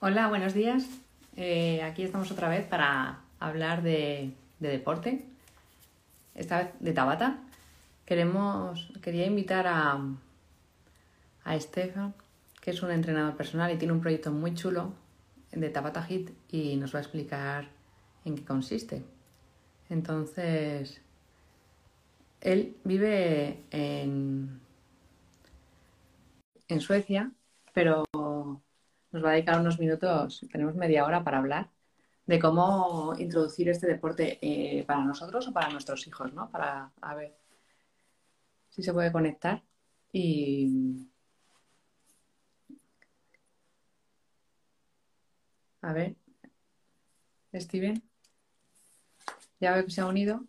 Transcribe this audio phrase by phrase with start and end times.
[0.00, 0.84] Hola, buenos días.
[1.36, 5.24] Eh, aquí estamos otra vez para hablar de, de deporte,
[6.34, 7.38] esta vez de Tabata.
[8.06, 10.00] Queremos, quería invitar a,
[11.44, 12.14] a Estefan,
[12.60, 14.92] que es un entrenador personal y tiene un proyecto muy chulo
[15.52, 17.68] de Tabata Hit y nos va a explicar
[18.24, 19.02] en qué consiste.
[19.90, 21.00] Entonces,
[22.40, 24.60] él vive en,
[26.68, 27.32] en Suecia,
[27.72, 28.04] pero
[29.12, 31.70] nos va a dedicar unos minutos, tenemos media hora para hablar
[32.26, 36.50] de cómo introducir este deporte eh, para nosotros o para nuestros hijos, ¿no?
[36.50, 37.34] Para a ver
[38.70, 39.62] si se puede conectar
[40.12, 41.06] y
[45.82, 46.16] a ver,
[47.54, 48.02] Steven,
[49.60, 50.44] ya veo que se ha unido.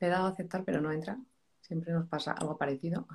[0.00, 1.18] Le he dado a aceptar, pero no entra.
[1.68, 3.06] Siempre nos pasa algo parecido.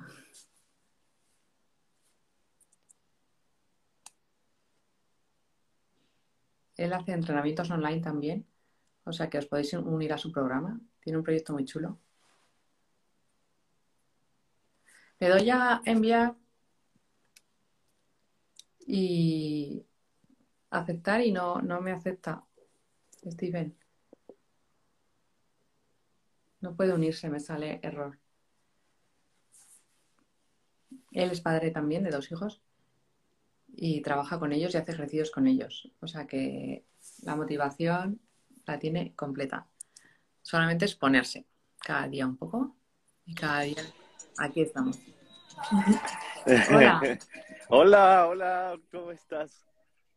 [6.76, 8.46] Él hace entrenamientos online también,
[9.04, 10.80] o sea que os podéis unir a su programa.
[11.00, 11.98] Tiene un proyecto muy chulo.
[15.18, 16.36] Le doy a enviar
[18.86, 19.84] y
[20.70, 22.44] aceptar y no, no me acepta.
[23.26, 23.76] Steven.
[26.60, 28.18] No puede unirse, me sale error.
[31.14, 32.60] Él es padre también de dos hijos
[33.68, 35.90] y trabaja con ellos y hace ejercicios con ellos.
[36.00, 36.84] O sea que
[37.22, 38.20] la motivación
[38.66, 39.66] la tiene completa.
[40.42, 41.46] Solamente es ponerse
[41.78, 42.76] cada día un poco
[43.24, 43.82] y cada día
[44.38, 44.98] aquí estamos.
[46.70, 47.00] hola.
[47.68, 49.64] hola, hola, ¿cómo estás?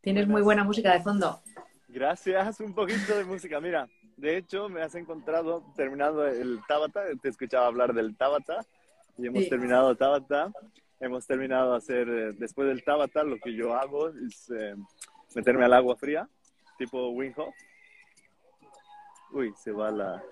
[0.01, 1.41] Tienes muy buena música de fondo.
[1.87, 3.61] Gracias, un poquito de música.
[3.61, 8.65] Mira, de hecho me has encontrado terminando el Tabata, te escuchaba hablar del Tabata
[9.15, 10.51] y hemos terminado Tabata
[10.99, 14.75] hemos terminado de hacer, eh, después del Tabata, lo que yo hago es eh,
[15.35, 16.27] meterme al agua fría,
[16.77, 17.33] tipo Wim
[19.31, 20.23] Uy, se va la...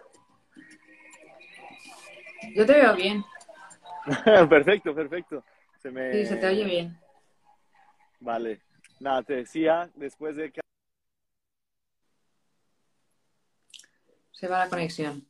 [2.55, 3.23] Yo te veo bien.
[4.49, 5.43] perfecto, perfecto.
[5.81, 6.13] Se me...
[6.13, 6.97] Sí, se te oye bien.
[8.19, 8.61] Vale.
[8.99, 10.61] Nada, te decía, después de que...
[14.31, 15.27] Se va la conexión.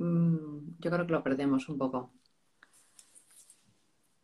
[0.00, 2.12] Mm, yo creo que lo perdemos un poco.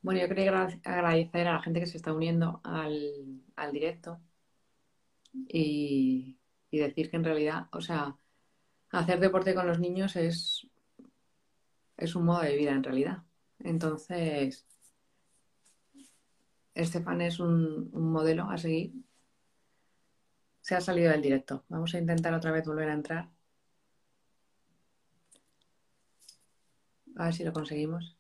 [0.01, 0.51] Bueno, yo quería
[0.85, 3.43] agradecer a la gente que se está uniendo al,
[3.73, 4.21] directo
[5.49, 6.39] y,
[6.71, 8.17] decir que en realidad, o sea,
[8.91, 10.67] hacer deporte con los niños es,
[11.97, 13.25] es un modo de vida en realidad.
[13.59, 14.67] Entonces,
[16.75, 18.93] Estefan es un modelo a seguir.
[20.61, 21.65] Se ha salido del directo.
[21.69, 23.36] Vamos a intentar otra vez volver a entrar.
[27.17, 28.17] A ver si lo conseguimos.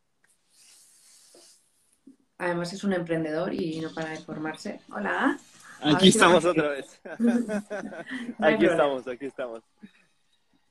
[2.39, 4.81] Además es un emprendedor y no para de formarse.
[4.91, 5.39] Hola.
[5.83, 7.01] Aquí estamos otra vez.
[8.39, 9.63] aquí estamos, aquí estamos.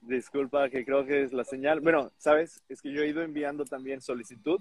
[0.02, 1.82] Disculpa que creo que es la señal.
[1.82, 4.60] Bueno, sabes, es que yo he ido enviando también solicitud.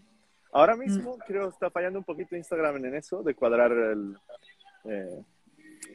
[0.53, 1.21] Ahora mismo mm.
[1.27, 4.17] creo está fallando un poquito Instagram en eso, de cuadrar el,
[4.85, 5.23] eh,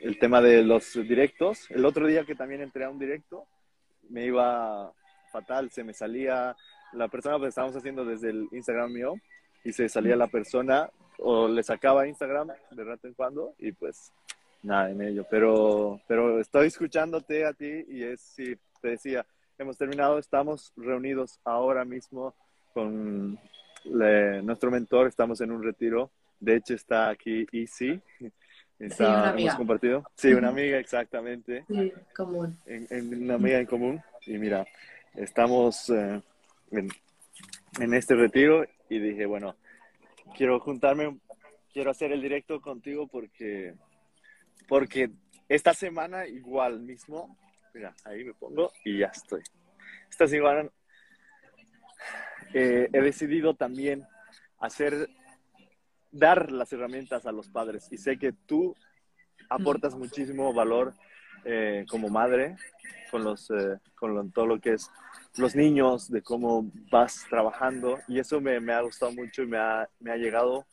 [0.01, 1.69] el tema de los directos.
[1.69, 3.45] El otro día que también entré a un directo,
[4.09, 4.91] me iba
[5.31, 6.55] fatal, se me salía
[6.93, 9.13] la persona pues estábamos haciendo desde el Instagram mío
[9.63, 14.11] y se salía la persona o le sacaba Instagram de rato en cuando y pues
[14.63, 15.25] nada en ello.
[15.29, 19.25] Pero, pero estoy escuchándote a ti y es, sí, te decía,
[19.57, 22.33] hemos terminado, estamos reunidos ahora mismo
[22.73, 23.39] con
[23.85, 26.11] nuestro mentor, estamos en un retiro.
[26.39, 28.01] De hecho está aquí Easy.
[28.79, 29.47] Está, sí, una amiga.
[29.49, 30.03] Hemos compartido.
[30.15, 31.65] Sí, una amiga, exactamente.
[31.67, 32.57] Sí, común.
[32.65, 34.01] En, una amiga en común.
[34.25, 34.65] Y mira,
[35.15, 36.21] estamos eh,
[36.71, 39.55] en, este retiro y dije, bueno,
[40.35, 41.19] quiero juntarme,
[41.71, 43.75] quiero hacer el directo contigo porque,
[44.67, 45.11] porque
[45.47, 47.37] esta semana igual mismo,
[47.73, 49.41] mira, ahí me pongo y ya estoy.
[50.09, 50.69] Esta semana
[52.53, 54.05] eh, he decidido también
[54.59, 55.09] hacer,
[56.11, 58.75] dar las herramientas a los padres y sé que tú
[59.49, 60.93] aportas muchísimo valor
[61.45, 62.55] eh, como madre
[63.09, 64.89] con, los, eh, con todo lo que es
[65.37, 69.57] los niños, de cómo vas trabajando y eso me, me ha gustado mucho y me
[69.57, 70.65] ha, me ha, llegado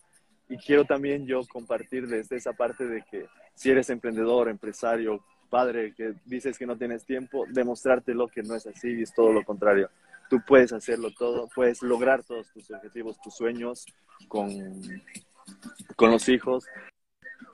[0.48, 5.94] y quiero también yo compartir desde esa parte de que si eres emprendedor, empresario, padre,
[5.94, 9.32] que dices que no tienes tiempo, demostrarte lo que no es así y es todo
[9.32, 9.88] lo contrario.
[10.28, 13.86] Tú puedes hacerlo todo, puedes lograr todos tus objetivos, tus sueños
[14.28, 14.50] con,
[15.96, 16.66] con los hijos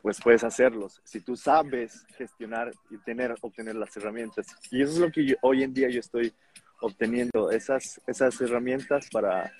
[0.03, 1.01] pues puedes hacerlos.
[1.05, 4.47] Si tú sabes gestionar y tener, obtener las herramientas.
[4.71, 6.35] Y eso es lo que hoy en día yo estoy
[6.81, 9.53] obteniendo esas, esas herramientas para...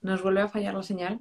[0.00, 1.20] Nos vuelve a fallar la señal.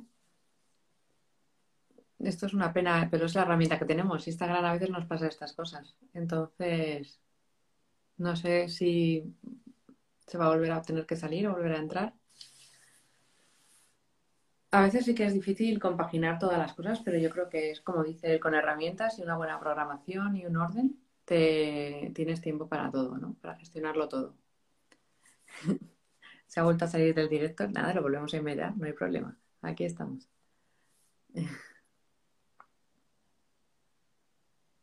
[2.20, 4.28] Esto es una pena, pero es la herramienta que tenemos.
[4.28, 5.96] Instagram a veces nos pasa estas cosas.
[6.14, 7.20] Entonces,
[8.18, 9.36] no sé si
[10.26, 12.14] se va a volver a tener que salir o volver a entrar.
[14.76, 17.80] A veces sí que es difícil compaginar todas las cosas, pero yo creo que es
[17.80, 22.92] como dice con herramientas y una buena programación y un orden, te tienes tiempo para
[22.92, 23.36] todo, ¿no?
[23.36, 24.36] Para gestionarlo todo.
[26.48, 29.38] Se ha vuelto a salir del directo, nada, lo volvemos a invitar, no hay problema.
[29.62, 30.28] Aquí estamos.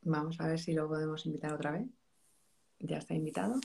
[0.01, 1.87] Vamos a ver si lo podemos invitar otra vez.
[2.79, 3.61] Ya está invitado.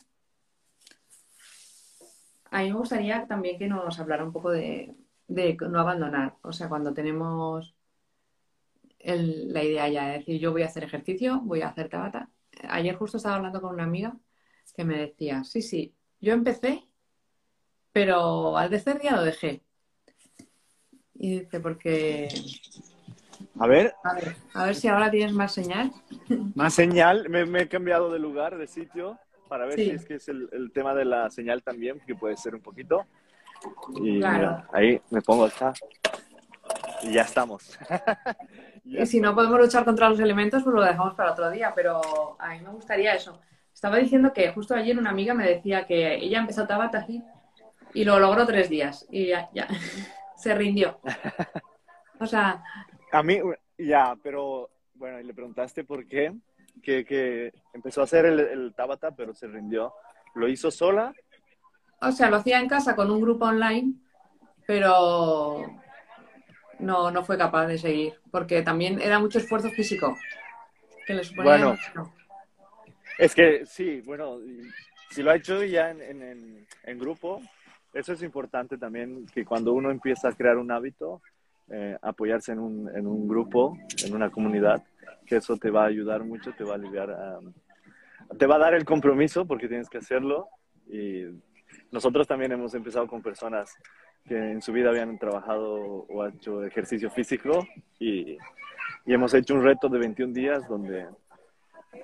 [2.52, 4.94] A mí me gustaría también que nos hablara un poco de,
[5.28, 6.36] de no abandonar.
[6.42, 7.76] O sea, cuando tenemos
[9.00, 12.30] la idea ya de decir yo voy a hacer ejercicio, voy a hacer tabata.
[12.70, 14.16] Ayer justo estaba hablando con una amiga
[14.76, 16.88] que me decía, sí, sí, yo empecé,
[17.92, 19.64] pero al tercer día lo dejé.
[21.16, 22.28] Y dice, porque...
[23.60, 23.94] A ver.
[24.54, 25.92] A ver, si ahora tienes más señal.
[26.56, 30.28] Más señal, me, he cambiado de lugar, de sitio, para ver si es que es
[30.28, 33.06] el, el tema de la señal también, que puede ser un poquito.
[34.02, 34.22] Y
[34.74, 35.74] ahí me pongo acá.
[37.04, 37.78] Y ya estamos.
[38.86, 41.74] y si no podemos luchar contra los elementos, pues lo dejamos para otro día.
[41.76, 42.02] Pero
[42.40, 43.40] a mí me gustaría eso.
[43.74, 47.06] Estaba diciendo que justo ayer una amiga me decía que ella empezó Tabata
[47.94, 49.06] y lo logró tres días.
[49.10, 49.68] Y ya, ya.
[50.36, 51.00] se rindió.
[52.20, 52.64] O sea.
[53.12, 53.40] A mí,
[53.78, 56.34] ya, pero bueno, y le preguntaste por qué.
[56.82, 59.94] Que, que empezó a hacer el, el Tabata, pero se rindió.
[60.36, 61.12] ¿Lo hizo sola
[62.02, 63.94] o sea, lo hacía en casa con un grupo online,
[64.66, 65.66] pero
[66.80, 70.16] no, no fue capaz de seguir, porque también era mucho esfuerzo físico
[71.06, 71.78] que le suponía bueno,
[73.18, 74.40] Es que sí, bueno,
[75.10, 77.42] si lo ha hecho ya en, en, grupo,
[77.94, 81.22] eso es importante también, que cuando uno empieza a crear un hábito,
[81.70, 84.84] eh, apoyarse en un, en un grupo, en una comunidad,
[85.26, 87.40] que eso te va a ayudar mucho, te va a aliviar,
[88.38, 90.50] te va a dar el compromiso porque tienes que hacerlo
[90.90, 91.24] y
[91.92, 93.76] nosotros también hemos empezado con personas
[94.28, 97.66] que en su vida habían trabajado o hecho ejercicio físico
[98.00, 98.38] y,
[99.06, 101.08] y hemos hecho un reto de 21 días donde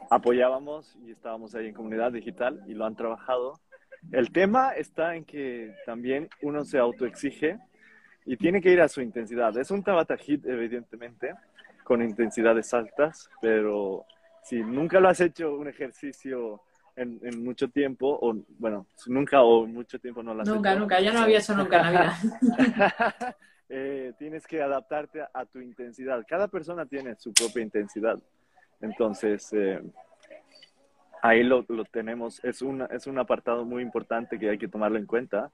[0.10, 3.60] apoyábamos y estábamos ahí en comunidad digital y lo han trabajado.
[4.12, 7.60] El tema está en que también uno se autoexige
[8.26, 9.58] y tiene que ir a su intensidad.
[9.58, 11.34] Es un Tabata Hit, evidentemente,
[11.84, 14.06] con intensidades altas, pero
[14.44, 16.62] si nunca lo has hecho un ejercicio
[16.96, 21.22] en, mucho tiempo, o bueno, nunca o mucho tiempo no las Nunca, nunca, ya no
[21.22, 23.38] había hecho nunca en la vida.
[23.76, 26.24] Eh, tienes que adaptarte a, tu intensidad.
[26.28, 28.20] Cada persona tiene su propia intensidad.
[28.82, 29.82] Entonces, eh,
[31.24, 32.44] ahí lo, lo, tenemos.
[32.44, 35.50] Es, una, es un apartado muy importante que hay que tomarlo en cuenta,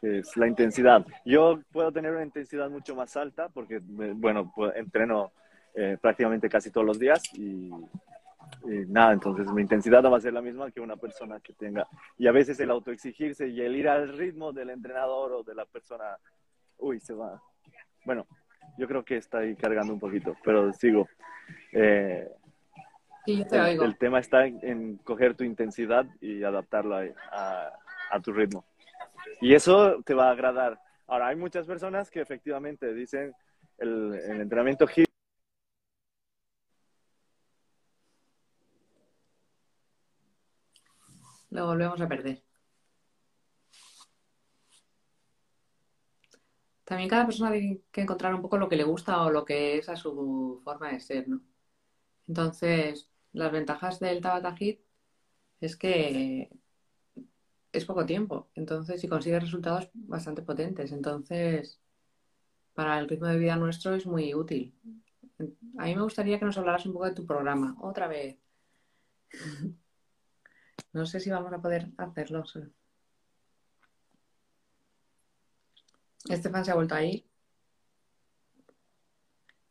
[0.00, 1.04] que es la intensidad.
[1.26, 5.32] Yo puedo tener una intensidad mucho más alta porque, bueno, pues, entreno
[5.74, 7.70] eh, prácticamente casi todos los días y
[8.64, 11.52] y nada, entonces mi intensidad no va a ser la misma que una persona que
[11.52, 11.86] tenga.
[12.18, 15.64] Y a veces el autoexigirse y el ir al ritmo del entrenador o de la
[15.64, 16.18] persona,
[16.78, 17.42] uy, se va.
[18.04, 18.26] Bueno,
[18.78, 21.08] yo creo que está ahí cargando un poquito, pero sigo.
[21.72, 22.28] Eh,
[23.26, 27.72] el, tema está en, coger tu intensidad y adaptarla a,
[28.10, 28.64] a, tu ritmo.
[29.40, 30.80] Y eso te va a agradar.
[31.06, 33.34] Ahora, hay muchas personas que efectivamente dicen
[33.78, 35.09] el, el entrenamiento HIIT
[41.50, 42.42] lo volvemos a perder.
[46.84, 49.78] También cada persona tiene que encontrar un poco lo que le gusta o lo que
[49.78, 51.40] es a su forma de ser, ¿no?
[52.28, 54.80] Entonces, las ventajas del Tabata Hit
[55.60, 56.50] es que
[57.72, 61.80] es poco tiempo, entonces, si consigues resultados bastante potentes, entonces,
[62.74, 64.74] para el ritmo de vida nuestro es muy útil.
[65.78, 68.38] A mí me gustaría que nos hablaras un poco de tu programa, otra vez.
[70.92, 72.44] No sé si vamos a poder hacerlo.
[76.28, 77.26] Estefan se ha vuelto ahí.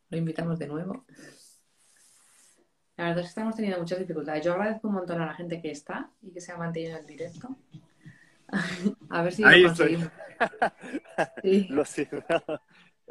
[0.08, 1.04] Lo invitamos de nuevo.
[2.96, 4.44] La verdad es que estamos teniendo muchas dificultades.
[4.44, 6.98] Yo agradezco un montón a la gente que está y que se ha mantenido en
[6.98, 7.56] el directo.
[9.10, 10.10] a ver si lo conseguimos.
[11.70, 12.24] Lo siento.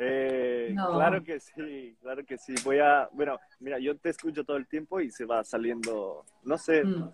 [0.01, 2.56] Eh, claro que sí, claro que sí.
[2.63, 6.58] Voy a, bueno, mira, yo te escucho todo el tiempo y se va saliendo, no
[6.58, 7.12] sé, mm.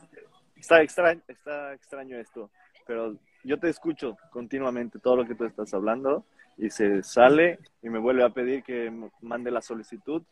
[0.65, 2.49] Está extraño, está extraño esto,
[2.87, 6.25] pero yo te escucho continuamente todo lo que tú estás hablando
[6.57, 8.91] y se sale y me vuelve a pedir que
[9.21, 10.23] mande la solicitud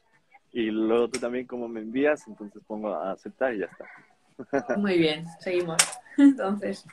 [0.52, 4.76] y luego tú también como me envías, entonces pongo a aceptar y ya está.
[4.78, 5.78] Muy bien, seguimos.
[6.18, 6.84] Entonces.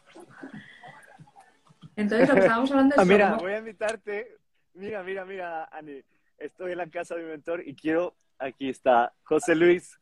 [1.96, 3.00] Entonces lo que estábamos hablando es...
[3.00, 4.36] Ah, mira, voy a invitarte.
[4.74, 6.02] Mira, mira, mira, Ani.
[6.36, 8.14] Estoy en la casa de mi mentor y quiero...
[8.38, 9.99] Aquí está José Luis.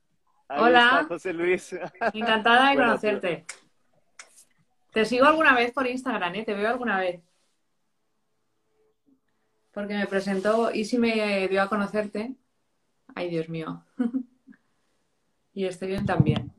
[0.48, 1.04] Hola.
[1.06, 1.74] José Luis.
[2.14, 3.46] Encantada de conocerte.
[4.92, 6.44] Te sigo alguna vez por Instagram, ¿eh?
[6.44, 7.22] Te veo alguna vez.
[9.72, 12.34] Porque me presentó y si me dio a conocerte.
[13.14, 13.84] Ay, Dios mío.
[15.52, 16.52] y estoy bien también.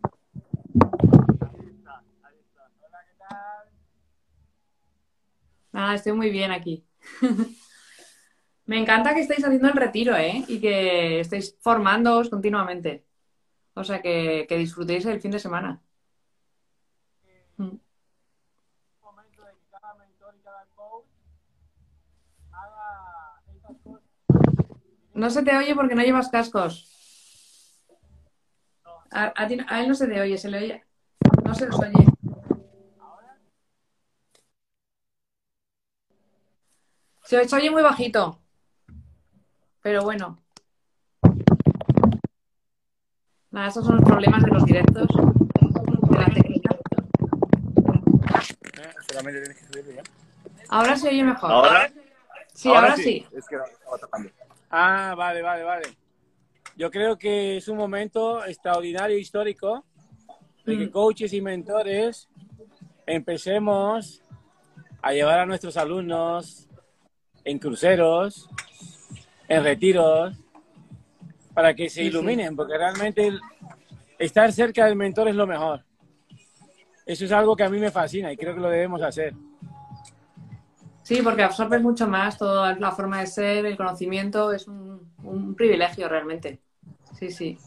[5.72, 6.86] Nada, estoy muy bien aquí.
[8.66, 10.44] Me encanta que estéis haciendo el retiro, ¿eh?
[10.48, 13.09] Y que estéis formándoos continuamente.
[13.74, 15.82] O sea, que, disfrutéis el fin de semana.
[17.58, 17.78] Mm.
[25.14, 26.90] No se te oye porque no llevas cascos.
[29.12, 30.84] A, él no se te oye, se le oye.
[31.44, 32.06] No se os oye.
[37.24, 38.40] Se os oye muy bajito.
[39.82, 40.40] Pero bueno.
[43.52, 45.08] Nada, esos son los problemas de los directos.
[45.08, 46.78] De la técnica.
[50.70, 51.52] Ahora se oye mejor.
[51.52, 51.92] ¿Ahora?
[52.54, 53.26] Sí, ahora, sí.
[53.32, 53.58] Es que
[54.70, 55.98] Ah, vale, vale, vale.
[56.76, 59.84] Yo creo que es un momento extraordinario histórico
[60.66, 60.92] de que mm.
[60.92, 62.30] coaches y mentores
[63.06, 64.22] empecemos
[65.02, 66.68] a llevar a nuestros alumnos
[67.44, 68.50] en cruceros,
[69.48, 70.38] en retiros,
[71.54, 73.32] para que se iluminen, porque realmente
[74.18, 75.84] estar cerca del mentor es lo mejor.
[77.06, 79.34] Eso es algo que a mí me fascina y creo que lo debemos hacer.
[81.02, 86.08] Sí, porque absorbe mucho más toda la forma de ser, el conocimiento, es un, privilegio
[86.08, 86.60] realmente.
[87.18, 87.58] Sí, sí.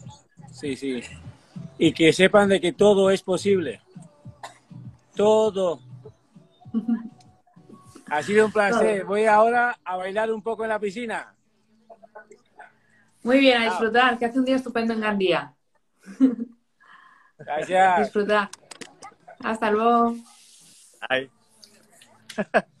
[0.49, 1.03] Sí, sí.
[1.77, 3.81] Y que sepan de que todo es posible.
[5.15, 5.81] Todo.
[8.09, 9.05] Ha sido un placer.
[9.05, 11.33] Voy ahora a bailar un poco en la piscina.
[13.23, 15.53] Muy bien, a disfrutar, que hace un día estupendo en Gandía.
[17.37, 17.99] Gracias.
[17.99, 18.49] Disfrutar.
[19.43, 20.15] Hasta luego.
[21.09, 21.29] Ay.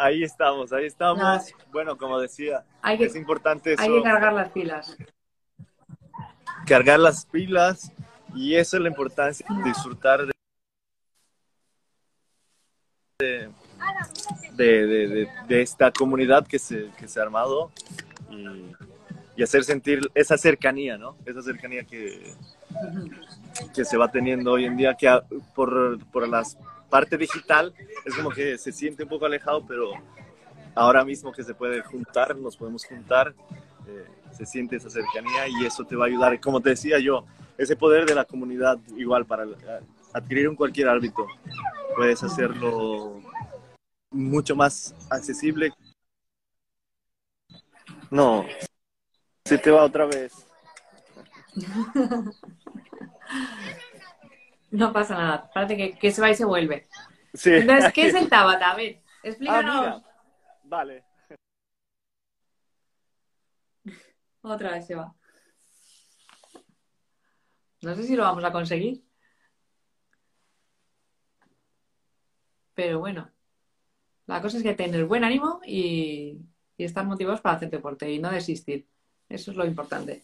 [0.00, 1.52] Ahí estamos, ahí estamos.
[1.72, 4.96] Bueno, como decía, es importante Hay que cargar las pilas.
[6.68, 7.90] Cargar las pilas
[8.32, 10.20] y eso es la importancia, disfrutar
[13.18, 13.50] de,
[14.54, 17.72] de, esta comunidad que se, que se ha armado
[18.30, 18.70] y,
[19.42, 21.16] hacer sentir esa cercanía, ¿no?
[21.24, 22.34] Esa cercanía que,
[23.74, 25.08] que se va teniendo hoy en día, que
[25.54, 26.56] por, por las
[26.88, 29.92] parte digital es como que se siente un poco alejado, pero
[30.74, 33.34] ahora mismo que se puede juntar, nos podemos juntar,
[33.86, 36.40] eh, se siente esa cercanía y eso te va a ayudar.
[36.40, 37.24] Como te decía yo,
[37.56, 39.44] ese poder de la comunidad igual para
[40.12, 41.26] adquirir un cualquier árbitro,
[41.96, 43.20] puedes hacerlo
[44.10, 45.72] mucho más accesible.
[48.10, 48.46] No,
[49.48, 50.46] se te va otra vez.
[54.70, 55.50] No pasa nada.
[55.54, 56.86] Parece que, se va y se vuelve.
[57.32, 57.50] Sí.
[57.52, 58.72] Entonces, ¿qué es el Tabata?
[58.72, 59.86] A ver, explícanos.
[59.86, 60.02] Ah,
[60.64, 61.04] vale.
[64.42, 65.14] Otra vez se va.
[67.80, 69.02] No sé si lo vamos a conseguir.
[72.74, 73.30] Pero bueno,
[74.26, 76.38] la cosa es que tener buen ánimo y,
[76.76, 78.86] y estar motivados para hacer deporte y no desistir.
[79.28, 80.22] Eso es lo importante.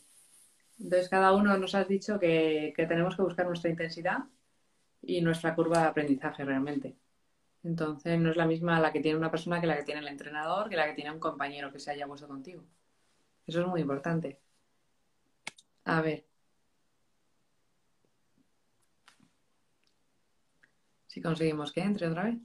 [0.78, 4.25] Entonces, cada uno nos ha dicho que, tenemos que buscar nuestra intensidad
[5.02, 6.96] y nuestra curva de aprendizaje realmente.
[7.62, 10.08] Entonces, no es la misma la que tiene una persona que la que tiene el
[10.08, 12.62] entrenador, que la que tiene un compañero que se haya puesto contigo.
[13.46, 14.40] Eso es muy importante.
[15.84, 16.25] A ver.
[21.06, 22.37] Si conseguimos que entre otra vez.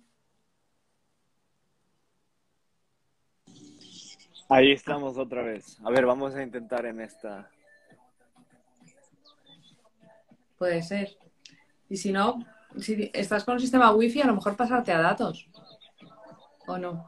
[4.51, 5.79] Ahí estamos otra vez.
[5.85, 7.51] A ver, vamos a intentar en esta.
[10.57, 11.17] Puede ser.
[11.87, 12.43] Y si no,
[12.79, 15.47] si estás con un sistema wifi, a lo mejor pasarte a datos.
[16.65, 17.07] ¿O no?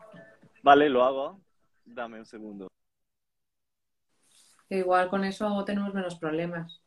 [0.61, 1.41] Vale, lo hago.
[1.83, 2.67] Dame un segundo.
[4.69, 6.79] igual con eso tenemos menos problemas.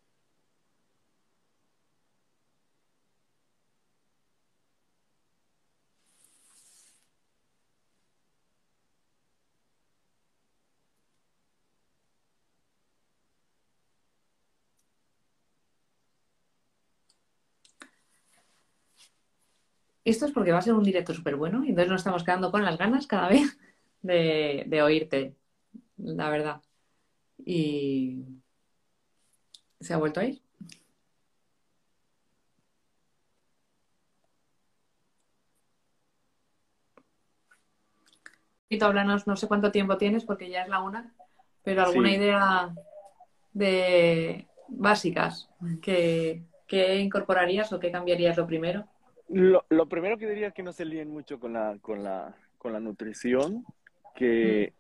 [20.05, 22.51] Esto es porque va a ser un directo súper bueno y entonces nos estamos quedando
[22.51, 23.59] con las ganas cada vez
[24.03, 25.35] de, oírte,
[25.97, 26.63] la verdad.
[27.39, 28.25] Y,
[29.81, 30.45] ¿Se ha vuelto a ir?
[38.83, 41.15] háblanos, no sé cuánto tiempo tienes porque ya es la una,
[41.63, 42.75] pero alguna idea
[43.53, 45.49] de básicas
[45.81, 46.43] que,
[46.99, 48.87] incorporarías o que cambiarías lo primero?
[49.29, 52.37] Lo, lo, primero que diría es que no se líen mucho con la, con la,
[52.59, 53.65] con la nutrición,
[54.15, 54.73] que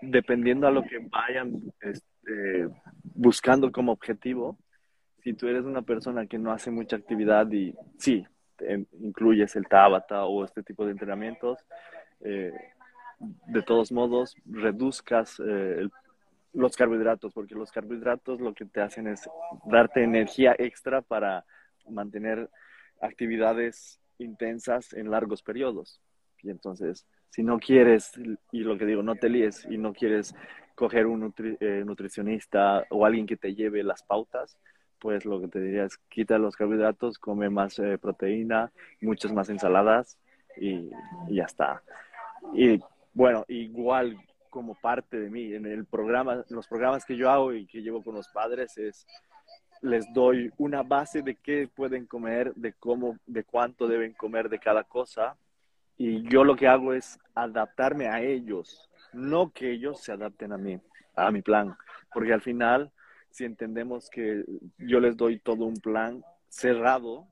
[0.00, 0.10] mm.
[0.10, 2.68] dependiendo a lo que vayan este,
[3.02, 4.58] buscando como objetivo,
[5.22, 8.24] si tú eres una persona que no hace mucha actividad y sí,
[9.00, 11.58] incluyes el Tabata o este tipo de entrenamientos,
[12.20, 12.52] eh,
[13.18, 15.88] de todos modos reduzcas eh,
[16.52, 19.28] los carbohidratos, porque los carbohidratos lo que te hacen es
[19.64, 21.44] darte energía extra para
[21.88, 22.48] mantener
[23.00, 26.00] actividades intensas en largos periodos.
[26.42, 28.12] Y entonces, si no quieres,
[28.52, 30.34] y lo que digo, no te líes y no quieres
[30.74, 34.58] coger un eh, nutricionista o alguien que te lleve las pautas,
[34.98, 39.48] pues lo que te diría es quita los carbohidratos, come más eh, proteína, muchas más
[39.50, 40.18] ensaladas
[40.56, 40.90] y,
[41.28, 41.82] y, ya está.
[42.54, 42.80] Y
[43.12, 44.16] bueno, igual
[44.50, 48.02] como parte de mí, en el programa, los programas que yo hago y que llevo
[48.02, 49.06] con los padres es
[49.84, 54.58] les doy una base de qué pueden comer, de cómo, de cuánto deben comer de
[54.58, 55.36] cada cosa.
[55.98, 60.56] Y yo lo que hago es adaptarme a ellos, no que ellos se adapten a
[60.56, 60.80] mí,
[61.14, 61.76] a mi plan.
[62.12, 62.90] Porque al final,
[63.30, 64.44] si entendemos que
[64.78, 67.28] yo les doy todo un plan cerrado,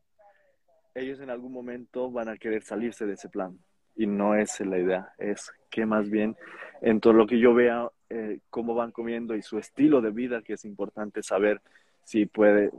[0.95, 3.59] ellos en algún momento van a querer salirse de ese plan
[3.97, 6.37] y no es la idea, es que más bien
[6.81, 10.43] en todo lo que yo vea eh, cómo van comiendo y su estilo de vida,
[10.43, 11.63] que es importante saber
[12.05, 12.71] si puede,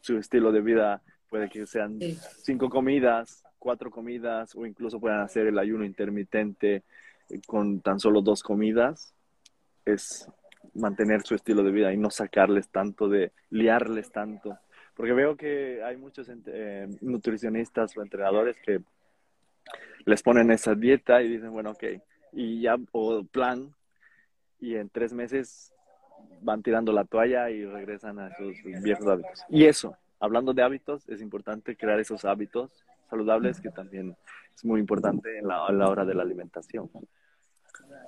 [0.00, 1.98] su estilo de vida puede que sean
[2.42, 6.82] cinco comidas, cuatro comidas o incluso puedan hacer el ayuno intermitente
[7.28, 9.14] eh, con tan solo dos comidas,
[9.84, 10.28] es
[10.74, 14.58] mantener su estilo de vida y no sacarles tanto de, liarles tanto.
[14.94, 18.80] Porque veo que hay muchos eh, nutricionistas o entrenadores que
[20.04, 21.84] les ponen esa dieta y dicen, bueno, ok,
[22.32, 23.74] y ya, o plan,
[24.60, 25.73] y en tres meses
[26.42, 29.44] van tirando la toalla y regresan a sus viejos hábitos.
[29.48, 34.16] Y eso, hablando de hábitos, es importante crear esos hábitos saludables que también
[34.54, 36.90] es muy importante en la, a la hora de la alimentación.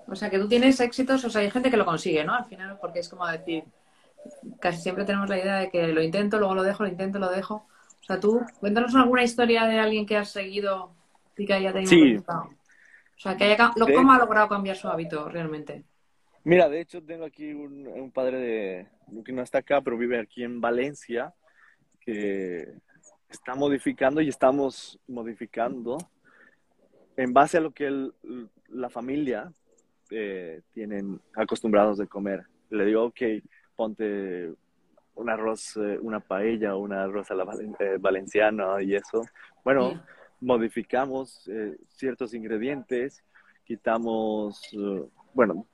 [0.06, 2.34] O sea, que tú tienes éxitos, o sea, hay gente que lo consigue, ¿no?
[2.34, 3.64] Al final, porque es como decir,
[4.60, 7.30] casi siempre tenemos la idea de que lo intento, luego lo dejo, lo intento, lo
[7.30, 7.66] dejo.
[8.00, 10.92] O sea, tú, cuéntanos alguna historia de alguien que has seguido
[11.36, 15.84] y que haya tenido O sea, que haya, ¿cómo ha logrado cambiar su hábito realmente?
[16.46, 20.44] Mira, de hecho tengo aquí un, padre de, que no está acá, pero vive aquí
[20.44, 21.34] en Valencia,
[21.98, 22.72] que
[23.28, 25.98] está modificando y estamos modificando
[27.16, 28.12] en base a lo que
[28.68, 29.52] la familia
[30.12, 32.46] eh, tienen acostumbrados de comer.
[32.70, 33.20] Le digo, ok,
[33.74, 34.52] ponte
[35.16, 37.44] un arroz, eh, una paella, un arroz a la
[37.80, 39.22] eh, valenciana y eso.
[39.64, 40.00] Bueno,
[40.40, 43.24] modificamos eh, ciertos ingredientes,
[43.64, 45.02] quitamos, eh,
[45.34, 45.66] bueno,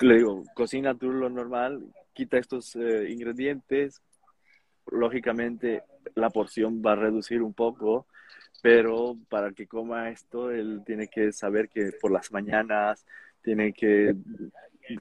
[0.00, 4.02] le digo, cocina tú lo normal, quita estos eh, ingredientes,
[4.90, 5.82] lógicamente
[6.14, 8.06] la porción va a reducir un poco,
[8.62, 13.06] pero para que coma esto, él tiene que saber que por las mañanas
[13.42, 14.14] tiene que,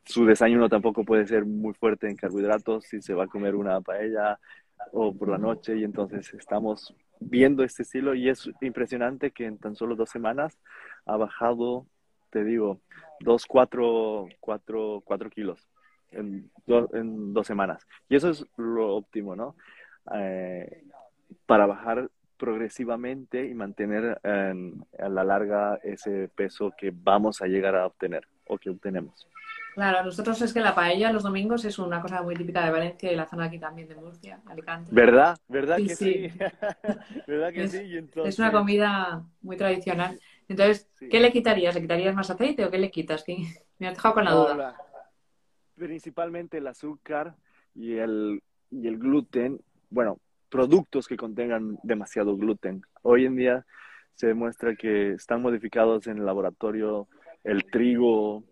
[0.05, 3.79] su desayuno tampoco puede ser muy fuerte en carbohidratos si se va a comer una
[3.81, 4.39] paella
[4.91, 9.57] o por la noche y entonces estamos viendo este estilo y es impresionante que en
[9.57, 10.59] tan solo dos semanas
[11.05, 11.87] ha bajado,
[12.29, 12.81] te digo,
[13.19, 15.67] dos, cuatro, cuatro, cuatro kilos
[16.11, 16.49] en,
[16.93, 17.85] en dos semanas.
[18.09, 19.55] Y eso es lo óptimo, ¿no?
[20.13, 20.83] Eh,
[21.45, 27.87] para bajar progresivamente y mantener a la larga ese peso que vamos a llegar a
[27.87, 29.27] obtener o que obtenemos.
[29.73, 33.11] Claro, nosotros es que la paella los domingos es una cosa muy típica de Valencia
[33.11, 34.89] y la zona aquí también de Murcia, Alicante.
[34.91, 35.37] ¿Verdad?
[35.47, 36.29] ¿Verdad que sí?
[37.27, 37.99] ¿Verdad que es, sí?
[38.25, 40.19] Es una comida muy tradicional.
[40.47, 41.75] Entonces, ¿qué le quitarías?
[41.75, 43.25] ¿Le quitarías más aceite o qué le quitas?
[43.79, 44.77] Me has dejado con la duda.
[45.75, 47.35] Principalmente el azúcar
[47.75, 49.59] y el, y el gluten.
[49.89, 52.81] Bueno, productos que contengan demasiado gluten.
[53.03, 53.65] Hoy en día
[54.15, 57.07] se demuestra que están modificados en el laboratorio
[57.43, 58.43] el trigo,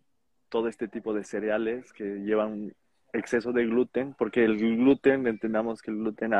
[0.50, 2.74] todo este tipo de cereales que llevan
[3.14, 6.34] exceso de gluten, porque el gluten, entendamos que el gluten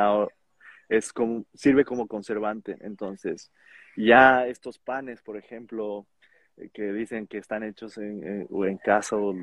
[0.88, 2.76] es como, sirve como conservante.
[2.80, 3.50] Entonces,
[3.96, 6.06] ya estos panes, por ejemplo,
[6.56, 9.34] eh, que dicen que están hechos en, o en casa o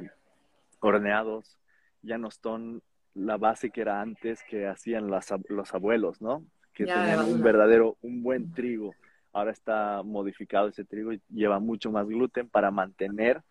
[0.80, 1.58] horneados,
[2.02, 2.82] ya no son
[3.16, 6.46] la base que era antes que hacían los abuelos, ¿no?
[6.74, 8.96] Que tenían un verdadero, un buen trigo.
[9.32, 13.42] Ahora está modificado ese trigo y lleva mucho más gluten para mantener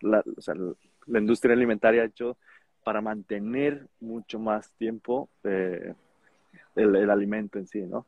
[0.00, 0.54] la, o sea,
[1.06, 2.36] la industria alimentaria ha hecho
[2.84, 5.94] para mantener mucho más tiempo eh,
[6.74, 8.06] el, alimento en sí, ¿no?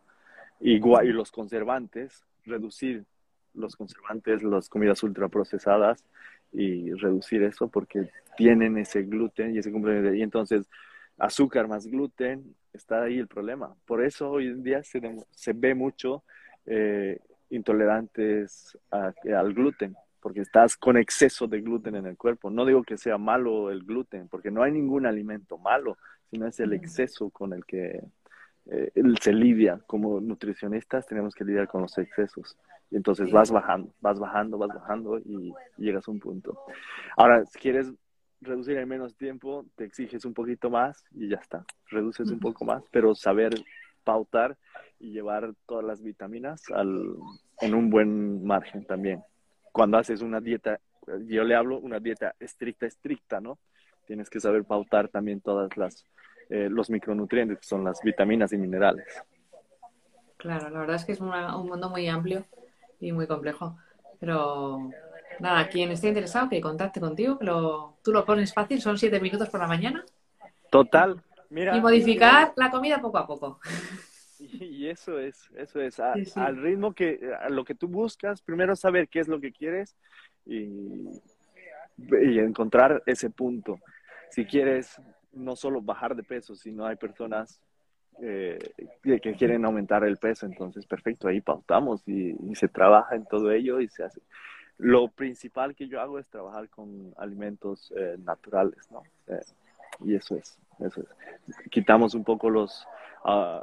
[0.61, 3.04] Igual, y los conservantes, reducir
[3.54, 6.04] los conservantes, las comidas ultraprocesadas
[6.52, 10.14] y reducir eso porque tienen ese gluten y ese complemento.
[10.14, 10.68] Y entonces,
[11.18, 13.74] azúcar más gluten, está ahí el problema.
[13.87, 16.24] Por eso hoy en día se, se ve mucho
[16.66, 17.18] eh,
[17.50, 22.50] intolerantes al gluten, porque estás con exceso de gluten en el cuerpo.
[22.50, 25.96] No digo que sea malo el gluten, porque no hay ningún alimento malo,
[26.30, 28.00] sino es el exceso con el que
[28.66, 29.81] eh, se lidia.
[29.87, 32.57] Como nutricionistas tenemos que lidiar con los excesos.
[32.90, 36.59] Y entonces vas bajando, vas bajando, vas bajando y llegas a un punto.
[37.16, 37.92] Ahora, si quieres
[38.40, 41.64] reducir en menos tiempo, te exiges un poquito más y ya está.
[41.88, 43.55] Reduces un poco más, pero saber
[44.05, 44.57] pautar
[45.00, 47.16] y llevar todas las vitaminas al,
[47.61, 49.22] en un buen margen también.
[49.72, 50.79] Cuando haces una dieta,
[51.27, 53.59] yo le hablo una dieta estricta, estricta, ¿no?
[54.07, 56.05] Tienes que saber pautar también todas las
[56.50, 59.07] eh, los micronutrientes, que son las vitaminas y minerales.
[60.37, 61.30] Claro, la verdad es que es un
[61.66, 62.44] mundo muy amplio
[63.00, 63.76] y muy complejo.
[64.20, 64.90] Pero
[65.40, 69.20] nada, quien esté interesado que contacte contigo, que lo, tú lo pones fácil, son siete
[69.20, 70.04] minutos por la mañana.
[70.70, 71.76] Total, mira.
[71.76, 73.61] Y modificar la comida poco a poco.
[74.40, 79.09] Y eso es, eso es, al ritmo que, a lo que tú buscas, primero saber
[79.09, 79.96] qué es lo que quieres
[80.44, 81.09] y,
[81.96, 83.78] y encontrar ese punto.
[84.30, 85.00] Si quieres
[85.35, 87.61] no solo bajar de peso, sino hay personas
[88.20, 88.59] eh,
[89.03, 93.81] que quieren aumentar el peso, entonces perfecto, ahí pautamos y, se trabaja en todo ello
[93.81, 94.20] y se hace.
[94.79, 99.03] Lo principal que yo hago es trabajar con alimentos eh, naturales, ¿no?
[99.29, 99.40] Eh,
[100.05, 101.57] y eso es, eso es.
[101.70, 102.87] Quitamos un poco los,
[103.25, 103.61] uh,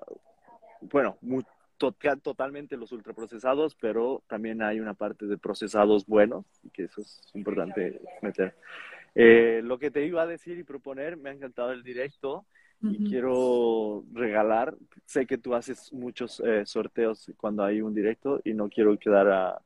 [0.82, 1.46] bueno, muy,
[2.22, 7.22] totalmente los ultraprocesados, pero también hay una parte de procesados buenos, y que eso es
[7.34, 8.56] importante meter.
[9.14, 12.46] Eh, lo que te iba a decir y proponer, me ha encantado el directo
[12.84, 18.56] y quiero regalar, sé que tú haces muchos eh, sorteos cuando hay un directo y
[18.56, 19.62] no quiero quedar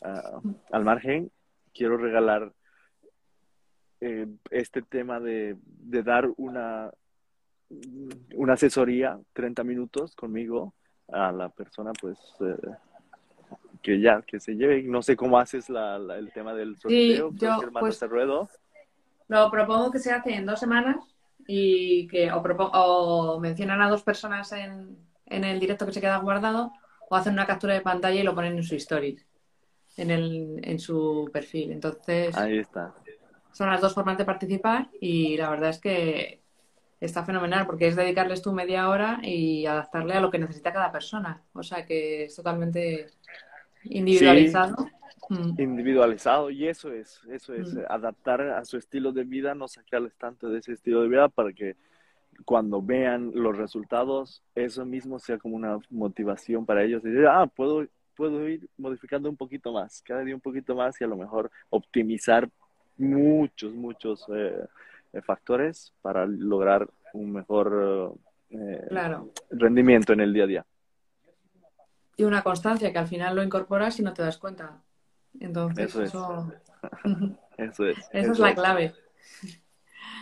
[0.00, 1.30] al margen,
[1.72, 2.52] quiero regalar
[4.00, 6.90] eh, este tema de, de, dar una,
[8.34, 10.74] una asesoría, 30 minutos conmigo
[11.12, 12.18] a la persona, pues
[13.82, 14.82] que ya, que se lleve.
[14.82, 18.48] No sé cómo haces la, el tema del sorteo, sí, yo, pues, ruedo.
[19.28, 20.96] Lo propongo que se hace en dos semanas
[21.46, 26.72] y que o, mencionan a dos personas en, el directo que se queda guardado
[27.08, 29.26] o hacen una captura de pantalla y lo ponen en su stories,
[29.96, 31.72] en, el, en su perfil.
[31.72, 32.94] Entonces, ahí está.
[33.52, 36.42] Son las dos formas de participar y la verdad es que
[37.00, 40.92] está fenomenal porque es dedicarles tu media hora y adaptarle a lo que necesita cada
[40.92, 41.42] persona.
[41.52, 43.06] O sea que es totalmente
[43.84, 44.88] individualizado.
[45.30, 45.60] Mm.
[45.60, 47.80] individualizado y eso es, eso es, mm.
[47.88, 51.52] adaptar a su estilo de vida, no sacarles tanto de ese estilo de vida para
[51.52, 51.76] que
[52.44, 57.46] cuando vean los resultados, eso mismo sea como una motivación para ellos y decir, ah,
[57.46, 57.86] puedo,
[58.16, 61.50] puedo ir modificando un poquito más, cada día un poquito más y a lo mejor
[61.68, 62.48] optimizar
[62.96, 64.64] muchos, muchos eh,
[65.12, 68.14] eh, factores para lograr un mejor
[68.50, 68.88] eh,
[69.50, 70.66] rendimiento en el día a día.
[72.16, 74.82] Y una constancia que al final lo incorporas y no te das cuenta.
[75.40, 76.52] Entonces, eso,
[77.56, 77.86] eso...
[77.86, 77.98] es.
[78.12, 78.94] Esa es la clave.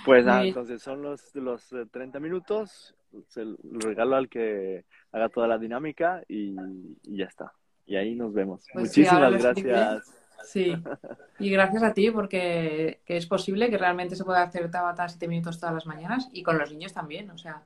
[0.05, 2.95] Pues nada, entonces son los, los 30 eh, minutos,
[3.27, 6.55] se lo regalo al que haga toda la dinámica y,
[7.03, 7.53] ya está.
[7.87, 8.65] Y ahí nos vemos.
[8.73, 10.15] Pues Muchísimas gracias.
[10.45, 10.77] Sí,
[11.41, 15.59] y gracias a ti porque es posible que realmente se pueda hacer Tabata 7 minutos
[15.59, 17.63] todas las mañanas y con los niños también, o sea,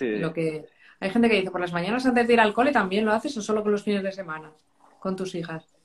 [0.00, 0.66] lo que...
[0.98, 3.36] Hay gente que dice, por las mañanas antes de ir al cole también lo haces
[3.36, 4.50] o solo con los fines de semana,
[4.98, 5.75] con tus hijas.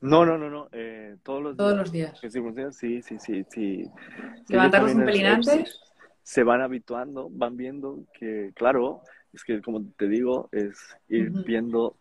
[0.00, 0.68] No, no, no, no.
[0.72, 2.18] Eh, todos los todos los días.
[2.76, 3.90] Sí, sí, sí, sí.
[4.48, 5.80] ¿Levantarlos un pelín antes?
[6.22, 9.00] Se van habituando, van viendo que, claro,
[9.32, 11.96] es que como te digo, es ir viendo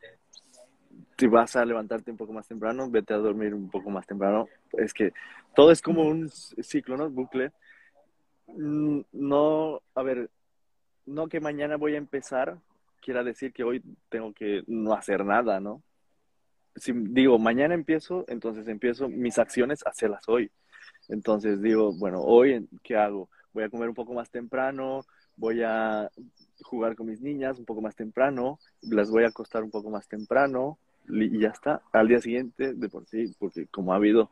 [1.17, 4.47] si vas a levantarte un poco más temprano, vete a dormir un poco más temprano.
[4.73, 5.13] Es que
[5.55, 7.09] todo es como un ciclo, ¿no?
[7.09, 7.51] Bucle.
[8.47, 10.29] Mm, no, a ver,
[11.05, 12.57] no que mañana voy a empezar,
[13.01, 15.81] quiera decir que hoy tengo que no hacer nada, ¿no?
[16.75, 20.51] Si digo, mañana empiezo, entonces empiezo mis acciones a hacerlas hoy.
[21.07, 23.29] Entonces digo, bueno, hoy, ¿qué hago?
[23.53, 25.05] Voy a comer un poco más temprano,
[25.37, 26.09] voy a
[26.61, 30.07] jugar con mis niñas un poco más temprano, las voy a acostar un poco más
[30.07, 31.81] temprano y ya está.
[31.91, 34.29] Al día siguiente, de por sí, porque como ha habido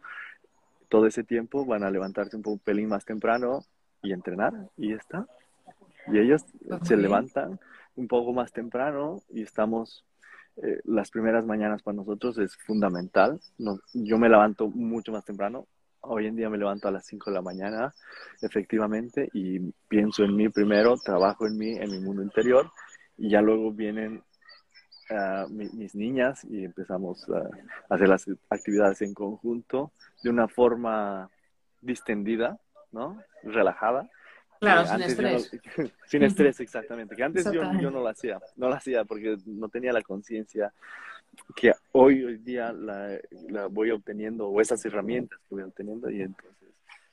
[0.90, 3.64] todo ese tiempo, van a levantarse un, poco, pelín más temprano
[4.02, 5.28] y entrenar y ya está.
[6.08, 6.44] Y ellos
[6.84, 7.60] se levantan
[7.96, 10.04] un poco más temprano y estamos
[10.62, 13.40] eh, las primeras mañanas para nosotros es fundamental.
[13.94, 15.68] yo me levanto mucho más temprano,
[16.02, 17.94] hoy en día me levanto a las 5 de la mañana,
[18.42, 22.70] efectivamente, y pienso en mí primero, trabajo en mí, en mi mundo interior,
[23.18, 24.22] y ya luego vienen
[25.10, 27.50] ah, mis niñas y empezamos a
[27.94, 29.92] hacer las actividades en conjunto
[30.24, 31.30] de una forma
[31.82, 32.60] distendida,
[32.92, 33.20] ¿no?
[33.44, 34.10] Relajada.
[34.64, 35.52] Claro, sin estrés.
[36.06, 37.16] sin estrés, exactamente.
[37.16, 40.74] Que antes yo, yo, no lo hacía, no lo hacía porque no tenía la conciencia
[41.56, 46.22] que hoy, hoy día la, la, voy obteniendo, o esas herramientas que voy obteniendo, y
[46.22, 46.70] entonces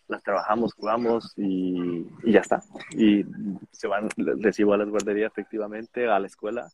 [0.09, 2.63] las trabajamos, jugamos y, y ya está.
[2.93, 3.25] Y
[3.73, 6.69] se van, recibo a la guardería efectivamente, a la escuela,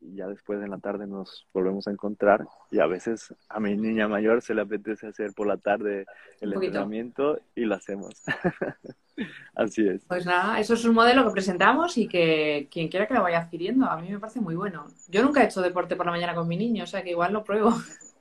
[0.00, 3.76] y ya después en la tarde nos volvemos a encontrar y a veces a mi
[3.76, 6.06] niña mayor se le apetece hacer por la tarde
[6.40, 8.22] el entrenamiento y lo hacemos.
[9.54, 10.04] Así es.
[10.06, 13.40] Pues nada, eso es un modelo que presentamos y que quien quiera que lo vaya
[13.40, 14.86] adquiriendo, a mí me parece muy bueno.
[15.08, 17.32] Yo nunca he hecho deporte por la mañana con mi niño, o sea que igual
[17.32, 17.74] lo pruebo.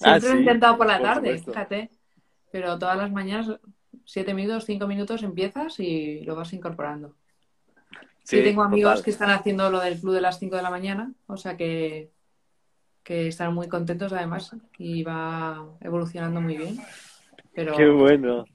[0.00, 1.90] Ah, Siempre lo he intentado por la tarde, fíjate.
[2.50, 3.56] Pero todas las mañanas,
[4.04, 7.14] siete minutos, cinco minutos empiezas y lo vas incorporando.
[8.24, 11.12] Sí, tengo amigos que están haciendo lo del club de las 5 de la mañana,
[11.26, 12.10] o sea que,
[13.02, 16.78] que están muy contentos además y va evolucionando muy bien.
[17.54, 17.76] Pero...
[17.76, 18.46] Qué bueno.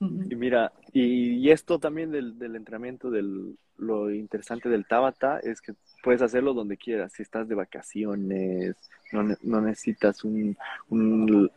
[0.00, 5.74] Y mira, y, esto también del, del entrenamiento, del, lo interesante del Tabata es que
[6.02, 7.12] puedes hacerlo donde quieras.
[7.12, 8.76] Si estás de vacaciones,
[9.12, 10.56] no, no necesitas un,
[10.88, 11.50] un,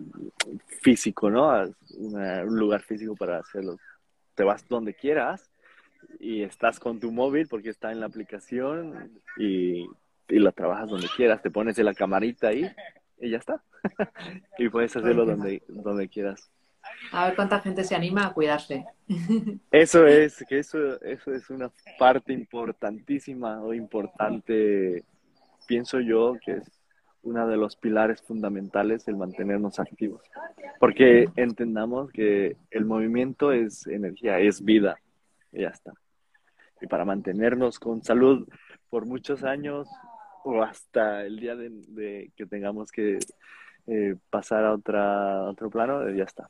[0.66, 1.52] físico, ¿no?
[2.00, 3.78] un lugar físico para hacerlo.
[4.36, 5.51] Te vas donde quieras
[6.20, 9.88] y estás con tu móvil porque está en la aplicación y,
[10.28, 12.70] y lo trabajas donde quieras, te pones en la camarita ahí
[13.20, 13.62] y ya está.
[14.58, 16.52] y puedes hacerlo donde, donde quieras.
[17.12, 18.86] A ver cuánta gente se anima a cuidarse.
[19.72, 25.04] Eso es, que eso, eso es una parte importantísima o importante,
[25.68, 26.82] pienso yo, que es
[27.24, 30.22] uno de los pilares fundamentales el mantenernos activos.
[30.80, 34.98] Porque entendamos que el movimiento es energía, es vida.
[35.52, 35.94] Y ya está.
[36.82, 38.48] Y para mantenernos con salud
[38.90, 39.88] por muchos años
[40.44, 43.20] o hasta el día de, que tengamos que
[43.88, 46.50] eh, pasar a otra, otro plano, eh, ya está.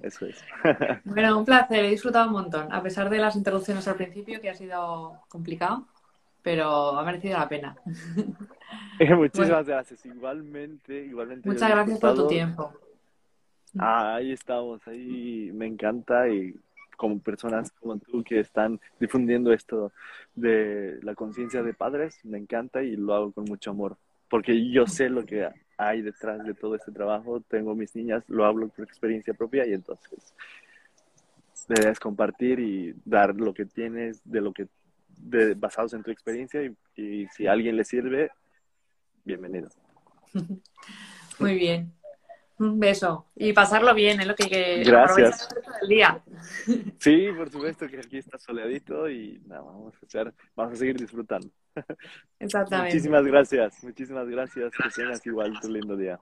[0.00, 0.44] Eso es.
[1.04, 4.50] Bueno, un placer, he disfrutado un montón, a pesar de las interrupciones al principio, que
[4.50, 5.86] ha sido complicado,
[6.42, 7.76] pero ha merecido la pena.
[9.16, 11.48] Muchísimas gracias, igualmente, igualmente.
[11.48, 12.72] Muchas gracias por tu tiempo.
[13.78, 16.54] Ah, ahí estamos, ahí me encanta y
[16.96, 19.92] como personas como tú que están difundiendo esto
[20.34, 23.96] de la conciencia de padres, me encanta y lo hago con mucho amor,
[24.28, 28.44] porque yo sé lo que hay detrás de todo este trabajo, tengo mis niñas, lo
[28.44, 30.34] hablo por experiencia propia y entonces
[31.68, 34.68] debes compartir y dar lo que tienes de lo que
[35.18, 38.30] de, basados en tu experiencia y, y si a alguien le sirve,
[39.24, 39.68] bienvenido.
[41.38, 41.95] Muy bien.
[42.58, 45.48] Un beso y pasarlo bien, es lo que hay que Gracias.
[45.82, 46.22] el día.
[46.98, 50.96] Sí, por supuesto que aquí está soleadito y nada, vamos a hacer, vamos a seguir
[50.96, 51.48] disfrutando.
[52.38, 52.94] Exactamente.
[52.94, 54.72] Muchísimas gracias, muchísimas gracias.
[54.74, 56.18] Que tengas igual tu lindo día.